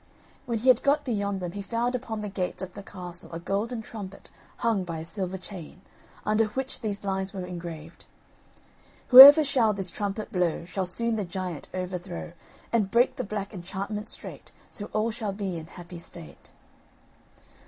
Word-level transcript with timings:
When 0.47 0.57
he 0.57 0.69
had 0.69 0.81
got 0.81 1.05
beyond 1.05 1.41
them, 1.41 1.51
he 1.51 1.61
found 1.61 1.93
upon 1.93 2.21
the 2.21 2.27
gates 2.29 2.63
of 2.63 2.73
the 2.73 2.81
castle 2.81 3.31
a 3.31 3.39
golden 3.39 3.83
trumpet 3.83 4.31
hung 4.57 4.83
by 4.83 4.97
a 4.97 5.05
silver 5.05 5.37
chain, 5.37 5.81
under 6.25 6.45
which 6.45 6.81
these 6.81 7.03
lines 7.03 7.35
were 7.35 7.45
engraved: 7.45 8.05
"Whoever 9.09 9.43
shall 9.43 9.73
this 9.73 9.91
trumpet 9.91 10.31
blow, 10.31 10.65
Shall 10.65 10.87
soon 10.87 11.17
the 11.17 11.23
giant 11.23 11.69
overthrow, 11.71 12.33
And 12.73 12.89
break 12.89 13.17
the 13.17 13.23
black 13.23 13.53
enchantment 13.53 14.09
straight; 14.09 14.51
So 14.71 14.89
all 14.91 15.11
shall 15.11 15.33
be 15.33 15.55
in 15.55 15.67
happy 15.67 15.99
state." 15.99 16.49